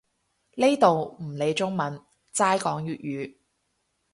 [0.55, 2.03] 呢度唔理中文，
[2.33, 3.37] 齋講粵語